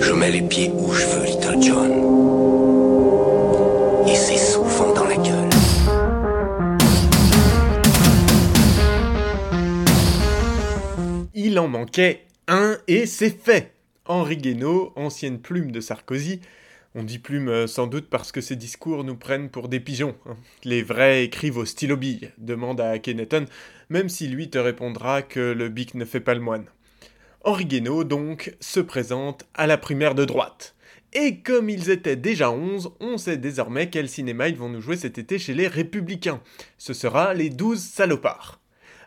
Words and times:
Je 0.00 0.12
mets 0.12 0.30
les 0.30 0.42
pieds 0.42 0.70
où 0.72 0.92
je 0.92 1.06
veux, 1.06 1.24
Little 1.24 1.62
John. 1.62 1.92
Et 4.08 4.14
c'est 4.14 4.36
souvent 4.36 4.94
dans 4.94 5.04
la 5.04 5.16
gueule. 5.16 5.50
Il 11.34 11.58
en 11.58 11.68
manquait 11.68 12.24
un 12.48 12.76
et 12.88 13.06
c'est 13.06 13.30
fait 13.30 13.74
Henri 14.06 14.36
Guénaud, 14.36 14.92
ancienne 14.96 15.38
plume 15.38 15.70
de 15.70 15.80
Sarkozy, 15.80 16.40
on 16.96 17.04
dit 17.04 17.20
plume 17.20 17.48
euh, 17.48 17.66
sans 17.68 17.86
doute 17.86 18.08
parce 18.10 18.32
que 18.32 18.40
ses 18.40 18.56
discours 18.56 19.04
nous 19.04 19.14
prennent 19.14 19.48
pour 19.48 19.68
des 19.68 19.78
pigeons. 19.78 20.16
Hein. 20.26 20.36
Les 20.64 20.82
vrais 20.82 21.24
écrivent 21.24 21.58
au 21.58 21.64
stylo 21.64 21.96
bille, 21.96 22.32
demande 22.38 22.80
à 22.80 22.98
Keneton, 22.98 23.44
même 23.90 24.08
si 24.08 24.26
lui 24.26 24.50
te 24.50 24.58
répondra 24.58 25.22
que 25.22 25.38
le 25.38 25.68
bic 25.68 25.94
ne 25.94 26.04
fait 26.04 26.20
pas 26.20 26.34
le 26.34 26.40
moine. 26.40 26.64
Henri 27.42 27.64
Guénaud, 27.64 28.04
donc, 28.04 28.54
se 28.60 28.80
présente 28.80 29.46
à 29.54 29.66
la 29.66 29.78
primaire 29.78 30.14
de 30.14 30.26
droite. 30.26 30.74
Et 31.14 31.40
comme 31.40 31.70
ils 31.70 31.88
étaient 31.88 32.16
déjà 32.16 32.50
11, 32.50 32.92
on 33.00 33.16
sait 33.16 33.38
désormais 33.38 33.88
quel 33.88 34.10
cinéma 34.10 34.48
ils 34.48 34.58
vont 34.58 34.68
nous 34.68 34.82
jouer 34.82 34.96
cet 34.96 35.16
été 35.16 35.38
chez 35.38 35.54
les 35.54 35.66
Républicains. 35.66 36.42
Ce 36.76 36.92
sera 36.92 37.32
les 37.32 37.48
12 37.48 37.80
salopards. 37.80 38.59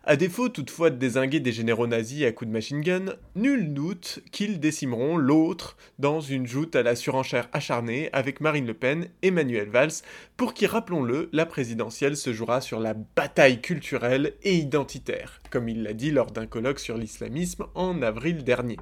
À 0.05 0.17
défaut 0.17 0.49
toutefois 0.49 0.89
de 0.89 0.97
désinguer 0.97 1.39
des 1.39 1.53
généraux 1.53 1.87
nazis 1.87 2.25
à 2.25 2.33
coups 2.33 2.49
de 2.49 2.53
machine 2.53 2.81
gun, 2.81 3.15
nul 3.35 3.73
doute 3.73 4.19
qu'ils 4.33 4.59
décimeront 4.59 5.15
l'autre 5.15 5.77
dans 5.97 6.19
une 6.19 6.45
joute 6.45 6.75
à 6.75 6.83
la 6.83 6.97
surenchère 6.97 7.47
acharnée 7.53 8.09
avec 8.11 8.41
Marine 8.41 8.67
Le 8.67 8.73
Pen 8.73 9.07
et 9.21 9.31
Manuel 9.31 9.69
Valls, 9.69 9.93
pour 10.35 10.53
qui, 10.53 10.65
rappelons-le, 10.65 11.29
la 11.31 11.45
présidentielle 11.45 12.17
se 12.17 12.33
jouera 12.33 12.59
sur 12.59 12.81
la 12.81 12.95
bataille 12.95 13.61
culturelle 13.61 14.33
et 14.43 14.55
identitaire, 14.55 15.39
comme 15.49 15.69
il 15.69 15.83
l'a 15.83 15.93
dit 15.93 16.11
lors 16.11 16.31
d'un 16.31 16.47
colloque 16.47 16.79
sur 16.79 16.97
l'islamisme 16.97 17.65
en 17.73 18.01
avril 18.01 18.43
dernier. 18.43 18.75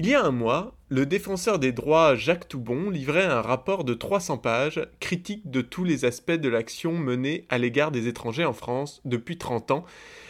Il 0.00 0.06
y 0.06 0.14
a 0.14 0.24
un 0.24 0.30
mois, 0.30 0.76
le 0.90 1.06
défenseur 1.06 1.58
des 1.58 1.72
droits 1.72 2.14
Jacques 2.14 2.46
Toubon 2.46 2.88
livrait 2.88 3.24
un 3.24 3.42
rapport 3.42 3.82
de 3.82 3.94
300 3.94 4.38
pages, 4.38 4.80
critique 5.00 5.50
de 5.50 5.60
tous 5.60 5.82
les 5.82 6.04
aspects 6.04 6.30
de 6.30 6.48
l'action 6.48 6.92
menée 6.92 7.46
à 7.48 7.58
l'égard 7.58 7.90
des 7.90 8.06
étrangers 8.06 8.44
en 8.44 8.52
France 8.52 9.00
depuis 9.04 9.38
30 9.38 9.72
ans, 9.72 9.84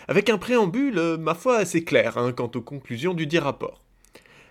avec 0.08 0.30
un 0.30 0.38
préambule, 0.38 1.18
ma 1.18 1.34
foi, 1.34 1.58
assez 1.58 1.84
clair 1.84 2.16
hein, 2.16 2.32
quant 2.32 2.50
aux 2.54 2.62
conclusions 2.62 3.12
du 3.12 3.26
dit 3.26 3.38
rapport 3.38 3.82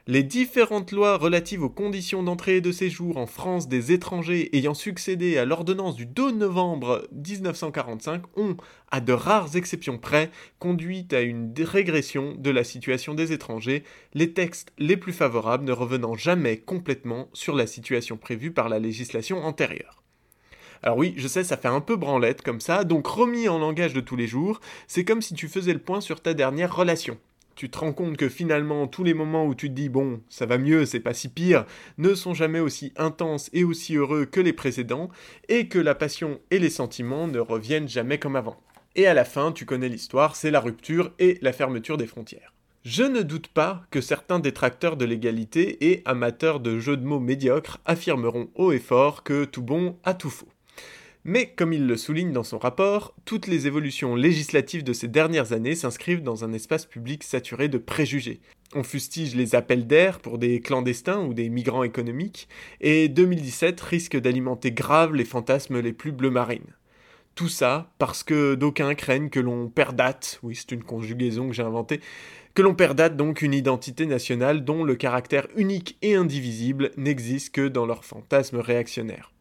les 0.08 0.23
différentes 0.23 0.94
lois 0.94 1.17
relatives 1.17 1.63
aux 1.63 1.69
conditions 1.69 2.23
d'entrée 2.23 2.58
et 2.58 2.61
de 2.61 2.72
séjour 2.72 3.17
en 3.17 3.25
France 3.25 3.67
des 3.67 3.91
étrangers 3.91 4.55
ayant 4.55 4.73
succédé 4.73 5.38
à 5.38 5.44
l'ordonnance 5.44 5.97
du 5.97 6.05
2 6.05 6.31
novembre 6.31 7.05
1945 7.11 8.23
ont, 8.38 8.55
à 8.89 9.02
de 9.02 9.11
rares 9.11 9.58
exceptions 9.58 9.97
près, 9.97 10.31
conduit 10.59 11.05
à 11.11 11.19
une 11.19 11.53
régression 11.59 12.35
de 12.38 12.50
la 12.50 12.63
situation 12.63 13.16
des 13.16 13.33
étrangers, 13.33 13.83
les 14.13 14.31
textes 14.31 14.72
les 14.78 14.95
plus 14.95 15.11
favorables 15.11 15.66
ne 15.66 15.73
revenant 15.73 16.16
jamais 16.16 16.55
complètement 16.55 17.28
sur 17.33 17.53
la 17.53 17.67
situation 17.67 18.16
prévue 18.16 18.52
par 18.52 18.69
la 18.69 18.80
législation 18.80 19.44
antérieure. 19.44 20.03
Alors 20.83 20.97
oui, 20.97 21.16
je 21.17 21.28
sais, 21.28 21.44
ça 21.44 21.58
fait 21.58 21.67
un 21.67 21.81
peu 21.81 21.97
branlette 21.97 22.44
comme 22.44 22.61
ça, 22.61 22.85
donc 22.85 23.08
remis 23.08 23.50
en 23.50 23.59
langage 23.59 23.94
de 23.94 24.00
tous 24.00 24.16
les 24.16 24.28
jours, 24.28 24.61
c'est 24.88 25.03
comme 25.03 25.22
si 25.22 25.33
tu 25.33 25.50
faisais 25.50 25.73
le 25.73 25.80
point 25.80 26.00
sur 26.00 26.22
ta 26.22 26.33
dernière 26.33 26.73
relation 26.73 27.17
tu 27.58 27.72
te 27.72 27.80
rends 27.80 27.91
compte 27.91 28.17
que 28.17 28.30
finalement 28.30 28.86
tous 28.86 29.03
les 29.03 29.16
moments 29.16 29.47
où 29.47 29.55
tu 29.55 29.67
te 29.67 29.73
dis 29.73 29.89
bon, 29.89 30.22
ça 30.30 30.45
va 30.45 30.59
mieux, 30.59 30.86
c'est 30.86 31.00
pas 31.00 31.16
si 31.16 31.27
pire, 31.27 31.66
ne 31.97 32.13
sont 32.13 32.36
jamais 32.36 32.59
aussi 32.59 32.94
intenses 32.97 33.50
et 33.52 33.63
aussi 33.63 33.95
heureux 33.95 34.25
que 34.25 34.39
les 34.39 34.53
précédents, 34.53 35.09
et 35.50 35.67
que 35.67 35.80
la 35.80 35.95
passion 35.95 36.39
et 36.52 36.59
les 36.59 36.69
sentiments 36.69 37.28
ne 37.28 37.39
reviennent 37.39 37.89
jamais 37.89 38.19
comme 38.19 38.35
avant. 38.35 38.61
Et 38.95 39.08
à 39.08 39.16
la 39.16 39.25
fin, 39.25 39.52
tu 39.52 39.66
connais 39.66 39.89
l'histoire, 39.89 40.35
c'est 40.35 40.52
la 40.52 40.59
rupture 40.59 41.11
et 41.17 41.39
la 41.41 41.52
fermeture 41.52 41.97
des 41.97 42.08
frontières. 42.08 42.53
Je 42.85 43.03
ne 43.03 43.23
doute 43.23 43.47
pas 43.47 43.83
que 43.89 44.02
certains 44.02 44.39
détracteurs 44.39 44.95
de 44.95 45.05
l'égalité 45.05 45.91
et 45.91 46.03
amateurs 46.05 46.59
de 46.59 46.78
jeux 46.80 46.95
de 46.95 47.05
mots 47.05 47.19
médiocres 47.19 47.80
affirmeront 47.85 48.50
haut 48.53 48.72
et 48.72 48.80
fort 48.80 49.23
que 49.23 49.45
tout 49.45 49.63
bon 49.63 49.97
a 50.03 50.13
tout 50.13 50.30
faux. 50.30 50.47
Mais 51.30 51.47
comme 51.47 51.73
il 51.73 51.86
le 51.88 51.97
souligne 51.97 52.31
dans 52.31 52.45
son 52.45 52.58
rapport, 52.58 53.13
toutes 53.25 53.47
les 53.47 53.68
évolutions 53.68 54.16
législatives 54.16 54.85
de 54.85 54.94
ces 54.94 55.09
dernières 55.09 55.51
années 55.51 55.75
s'inscrivent 55.75 56.24
dans 56.24 56.46
un 56.46 56.53
espace 56.53 56.85
public 56.85 57.22
saturé 57.22 57.68
de 57.68 57.78
préjugés. 57.78 58.40
On 58.74 58.81
fustige 58.81 59.35
les 59.35 59.53
appels 59.53 59.88
d'air 59.88 60.22
pour 60.22 60.38
des 60.38 60.62
clandestins 60.62 61.19
ou 61.19 61.34
des 61.34 61.50
migrants 61.50 61.84
économiques, 61.84 62.47
et 62.79 63.09
2017 63.09 63.81
risque 63.81 64.16
d'alimenter 64.16 64.72
grave 64.72 65.16
les 65.16 65.25
fantasmes 65.25 65.81
les 65.81 65.91
plus 65.91 66.13
bleu 66.13 66.29
marines. 66.29 66.74
Tout 67.35 67.50
ça 67.50 67.91
parce 67.97 68.24
que 68.24 68.56
d'aucuns 68.56 68.96
craignent 68.96 69.30
que 69.30 69.41
l'on 69.41 69.68
perdate, 69.68 70.40
oui 70.44 70.56
c'est 70.56 70.72
une 70.72 70.84
conjugaison 70.84 71.50
que 71.50 71.53
j'ai 71.53 71.62
inventée, 71.62 72.00
que 72.53 72.62
l'on 72.62 72.74
perdate 72.74 73.18
donc 73.18 73.41
une 73.41 73.53
identité 73.53 74.06
nationale 74.06 74.63
dont 74.63 74.81
le 74.81 74.96
caractère 74.96 75.47
unique 75.57 75.97
et 76.01 76.16
indivisible 76.16 76.91
n'existe 76.96 77.53
que 77.53 77.68
dans 77.68 77.85
leurs 77.85 78.06
fantasmes 78.06 78.59
réactionnaires. 78.59 79.34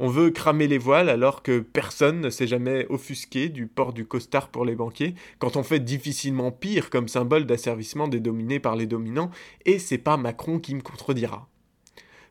On 0.00 0.08
veut 0.08 0.30
cramer 0.30 0.68
les 0.68 0.78
voiles 0.78 1.08
alors 1.08 1.42
que 1.42 1.58
personne 1.58 2.20
ne 2.20 2.30
s'est 2.30 2.46
jamais 2.46 2.86
offusqué 2.88 3.48
du 3.48 3.66
port 3.66 3.92
du 3.92 4.06
costard 4.06 4.48
pour 4.48 4.64
les 4.64 4.76
banquiers, 4.76 5.16
quand 5.40 5.56
on 5.56 5.64
fait 5.64 5.80
difficilement 5.80 6.52
pire 6.52 6.88
comme 6.88 7.08
symbole 7.08 7.46
d'asservissement 7.46 8.06
des 8.06 8.20
dominés 8.20 8.60
par 8.60 8.76
les 8.76 8.86
dominants, 8.86 9.32
et 9.64 9.80
c'est 9.80 9.98
pas 9.98 10.16
Macron 10.16 10.60
qui 10.60 10.76
me 10.76 10.82
contredira. 10.82 11.48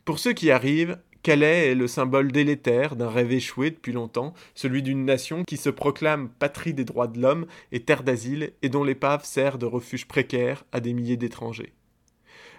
Pour 0.05 0.19
ceux 0.19 0.31
qui 0.31 0.49
arrivent, 0.49 0.97
Calais 1.23 1.71
est 1.71 1.75
le 1.75 1.87
symbole 1.87 2.31
délétère 2.31 2.95
d'un 2.95 3.09
rêve 3.09 3.33
échoué 3.33 3.71
depuis 3.71 3.91
longtemps, 3.91 4.33
celui 4.55 4.81
d'une 4.81 5.03
nation 5.03 5.43
qui 5.43 5.57
se 5.57 5.69
proclame 5.69 6.29
patrie 6.29 6.73
des 6.73 6.85
droits 6.85 7.07
de 7.07 7.19
l'homme 7.19 7.47
et 7.73 7.81
terre 7.81 8.03
d'asile 8.03 8.53
et 8.61 8.69
dont 8.69 8.85
l'épave 8.85 9.25
sert 9.25 9.57
de 9.57 9.65
refuge 9.65 10.07
précaire 10.07 10.63
à 10.71 10.79
des 10.79 10.93
milliers 10.93 11.17
d'étrangers. 11.17 11.73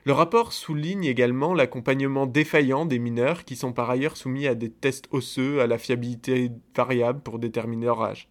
Le 0.04 0.12
rapport 0.12 0.52
souligne 0.52 1.04
également 1.04 1.54
l'accompagnement 1.54 2.26
défaillant 2.26 2.86
des 2.86 2.98
mineurs 2.98 3.44
qui 3.44 3.56
sont 3.56 3.72
par 3.72 3.90
ailleurs 3.90 4.16
soumis 4.16 4.46
à 4.46 4.54
des 4.54 4.70
tests 4.70 5.08
osseux 5.10 5.60
à 5.60 5.66
la 5.66 5.78
fiabilité 5.78 6.50
variable 6.74 7.20
pour 7.20 7.38
déterminer 7.38 7.86
leur 7.86 8.02
âge. 8.02 8.28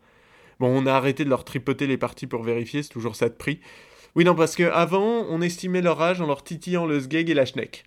Bon, 0.59 0.67
on 0.69 0.88
a 0.88 0.94
arrêté 0.94 1.23
de 1.23 1.29
leur 1.29 1.44
tripoter 1.44 1.85
les 1.85 1.97
parties 1.97 2.27
pour 2.27 2.44
vérifier, 2.44 2.81
c'est 2.81 2.89
toujours 2.89 3.16
ça 3.16 3.29
de 3.29 3.35
prix. 3.35 3.59
Oui, 4.16 4.23
non, 4.23 4.33
parce 4.33 4.56
qu'avant, 4.56 5.25
on 5.29 5.41
estimait 5.41 5.81
leur 5.81 6.01
âge 6.01 6.22
en 6.22 6.25
leur 6.25 6.44
titillant 6.44 6.88
le 6.88 7.00
sgeg 7.00 7.29
et 7.29 7.35
la 7.35 7.45
schneck. 7.45 7.83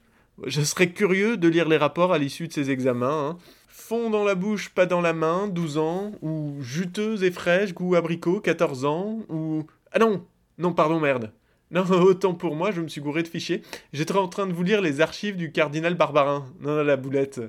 Je 0.47 0.63
serais 0.63 0.93
curieux 0.93 1.37
de 1.37 1.49
lire 1.49 1.69
les 1.69 1.77
rapports 1.77 2.13
à 2.13 2.19
l'issue 2.19 2.47
de 2.47 2.53
ces 2.53 2.71
examens. 2.71 3.31
Hein. 3.31 3.39
Fond 3.69 4.11
dans 4.11 4.25
la 4.25 4.37
bouche, 4.37 4.69
pas 4.69 4.87
dans 4.87 5.01
la 5.01 5.13
main, 5.13 5.49
12 5.49 5.79
ans, 5.79 6.13
ou 6.23 6.57
juteuse 6.61 7.25
et 7.25 7.33
fraîche, 7.33 7.75
goût 7.75 7.97
abricot, 7.97 8.41
14 8.41 8.85
ans, 8.85 9.19
ou... 9.29 9.67
Ah 9.91 9.99
non 9.99 10.25
Non, 10.59 10.73
pardon, 10.73 11.01
merde. 11.01 11.33
Non, 11.71 11.83
autant 11.91 12.35
pour 12.35 12.57
moi, 12.57 12.71
je 12.71 12.81
me 12.81 12.89
suis 12.89 13.01
gouré 13.01 13.23
de 13.23 13.29
fichiers. 13.29 13.63
J'étais 13.93 14.17
en 14.17 14.29
train 14.29 14.47
de 14.47 14.53
vous 14.53 14.63
lire 14.63 14.81
les 14.81 15.01
archives 15.01 15.37
du 15.37 15.53
cardinal 15.53 15.95
Barbarin. 15.95 16.47
Non, 16.61 16.77
non, 16.77 16.83
la 16.83 16.97
boulette. 16.97 17.41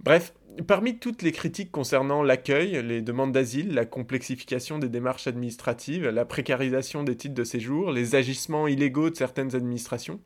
Bref, 0.00 0.34
parmi 0.66 0.98
toutes 0.98 1.22
les 1.22 1.32
critiques 1.32 1.72
concernant 1.72 2.22
l'accueil, 2.22 2.82
les 2.82 3.02
demandes 3.02 3.32
d'asile, 3.32 3.74
la 3.74 3.84
complexification 3.84 4.78
des 4.78 4.88
démarches 4.88 5.26
administratives, 5.26 6.08
la 6.08 6.24
précarisation 6.24 7.02
des 7.02 7.16
titres 7.16 7.34
de 7.34 7.44
séjour, 7.44 7.90
les 7.90 8.14
agissements 8.14 8.68
illégaux 8.68 9.10
de 9.10 9.16
certaines 9.16 9.56
administrations, 9.56 10.20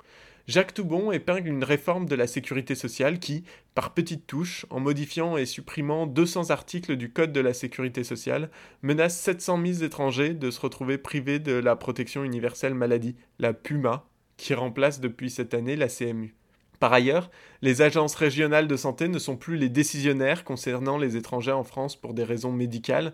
Jacques 0.46 0.74
Toubon 0.74 1.12
épingle 1.12 1.48
une 1.48 1.64
réforme 1.64 2.06
de 2.06 2.14
la 2.14 2.26
sécurité 2.26 2.74
sociale 2.74 3.18
qui, 3.18 3.44
par 3.74 3.94
petites 3.94 4.26
touches, 4.26 4.66
en 4.70 4.80
modifiant 4.80 5.36
et 5.36 5.46
supprimant 5.46 6.06
200 6.06 6.50
articles 6.50 6.96
du 6.96 7.12
Code 7.12 7.32
de 7.32 7.40
la 7.40 7.54
sécurité 7.54 8.02
sociale, 8.04 8.50
menace 8.82 9.18
700 9.18 9.60
000 9.64 9.84
étrangers 9.84 10.34
de 10.34 10.50
se 10.50 10.60
retrouver 10.60 10.98
privés 10.98 11.38
de 11.38 11.52
la 11.52 11.76
protection 11.76 12.24
universelle 12.24 12.74
maladie, 12.74 13.16
la 13.38 13.52
PUMA, 13.52 14.06
qui 14.36 14.54
remplace 14.54 15.00
depuis 15.00 15.30
cette 15.30 15.54
année 15.54 15.76
la 15.76 15.88
CMU. 15.88 16.34
Par 16.80 16.94
ailleurs, 16.94 17.30
les 17.60 17.82
agences 17.82 18.14
régionales 18.14 18.66
de 18.66 18.76
santé 18.76 19.06
ne 19.08 19.18
sont 19.18 19.36
plus 19.36 19.56
les 19.56 19.68
décisionnaires 19.68 20.44
concernant 20.44 20.96
les 20.96 21.16
étrangers 21.16 21.52
en 21.52 21.62
France 21.62 21.94
pour 21.94 22.14
des 22.14 22.24
raisons 22.24 22.52
médicales, 22.52 23.12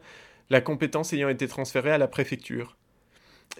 la 0.51 0.61
compétence 0.61 1.13
ayant 1.13 1.29
été 1.29 1.49
transférée 1.49 1.91
à 1.91 1.99
la 1.99 2.07
préfecture. 2.07 2.76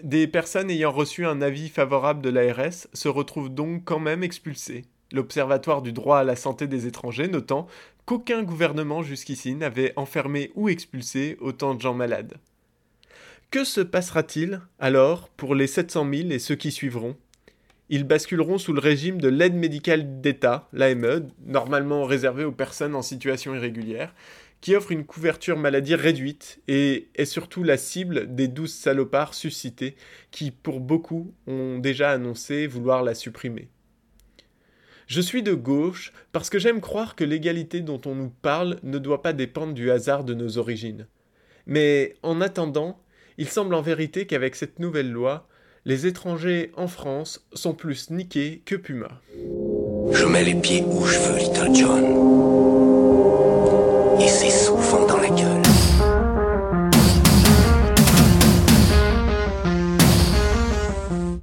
Des 0.03 0.27
personnes 0.27 0.71
ayant 0.71 0.93
reçu 0.93 1.25
un 1.25 1.41
avis 1.41 1.69
favorable 1.69 2.21
de 2.21 2.29
l'ARS 2.29 2.87
se 2.93 3.09
retrouvent 3.09 3.55
donc 3.55 3.85
quand 3.85 3.99
même 3.99 4.23
expulsées. 4.23 4.85
L'Observatoire 5.13 5.83
du 5.83 5.93
droit 5.93 6.19
à 6.19 6.25
la 6.25 6.37
santé 6.37 6.67
des 6.67 6.87
étrangers 6.87 7.29
notant 7.29 7.67
qu'aucun 8.05 8.43
gouvernement 8.43 9.03
jusqu'ici 9.03 9.55
n'avait 9.55 9.93
enfermé 9.97 10.51
ou 10.55 10.69
expulsé 10.69 11.37
autant 11.41 11.75
de 11.75 11.81
gens 11.81 11.95
malades. 11.95 12.35
Que 13.51 13.65
se 13.65 13.81
passera-t-il 13.81 14.61
alors 14.79 15.29
pour 15.29 15.55
les 15.55 15.67
700 15.67 16.07
000 16.13 16.31
et 16.31 16.39
ceux 16.39 16.57
qui 16.57 16.73
suivront? 16.73 17.17
Ils 17.89 18.05
basculeront 18.05 18.59
sous 18.59 18.73
le 18.73 18.81
régime 18.81 19.21
de 19.21 19.29
l'aide 19.29 19.55
médicale 19.55 20.21
d'État, 20.21 20.69
l'AME, 20.73 21.29
normalement 21.47 22.05
réservée 22.05 22.45
aux 22.45 22.53
personnes 22.53 22.97
en 22.97 23.03
situation 23.03 23.55
irrégulière, 23.55 24.13
qui 24.61 24.75
offre 24.75 24.93
une 24.93 25.05
couverture 25.05 25.57
maladie 25.57 25.95
réduite 25.95 26.61
et 26.67 27.09
est 27.15 27.25
surtout 27.25 27.63
la 27.63 27.77
cible 27.77 28.35
des 28.35 28.49
douze 28.49 28.73
salopards 28.73 29.35
suscités 29.35 29.97
qui, 30.31 30.51
pour 30.51 30.81
beaucoup, 30.81 31.35
ont 31.47 31.79
déjà 31.79 32.11
annoncé 32.11 32.67
vouloir 32.67 33.03
la 33.03 33.15
supprimer. 33.15 33.69
Je 35.07 35.21
suis 35.21 35.43
de 35.43 35.55
gauche 35.55 36.13
parce 36.33 36.51
que 36.51 36.59
j'aime 36.59 36.81
croire 36.81 37.15
que 37.15 37.25
l'égalité 37.25 37.81
dont 37.81 38.01
on 38.07 38.15
nous 38.15 38.33
parle 38.43 38.81
ne 38.83 38.99
doit 38.99 39.23
pas 39.23 39.33
dépendre 39.33 39.73
du 39.73 39.91
hasard 39.91 40.25
de 40.25 40.35
nos 40.35 40.59
origines. 40.59 41.07
Mais 41.67 42.15
en 42.23 42.41
attendant, 42.41 43.01
il 43.39 43.49
semble 43.49 43.75
en 43.75 43.83
vérité 43.83 44.27
qu'avec 44.27 44.57
cette 44.57 44.79
nouvelle 44.81 45.13
loi, 45.13 45.49
Les 45.87 46.05
étrangers 46.09 46.73
en 46.77 46.89
France 46.89 47.47
sont 47.53 47.73
plus 47.73 48.11
niqués 48.11 48.61
que 48.65 48.75
Puma. 48.75 49.21
Je 50.11 50.27
mets 50.27 50.43
les 50.43 50.57
pieds 50.57 50.83
où 50.85 51.07
je 51.07 51.17
veux, 51.17 51.39
Little 51.39 51.73
John. 51.73 52.06